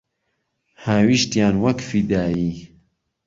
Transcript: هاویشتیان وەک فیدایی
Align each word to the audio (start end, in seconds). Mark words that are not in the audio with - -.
هاویشتیان 0.83 1.55
وەک 1.63 1.77
فیدایی 1.89 2.51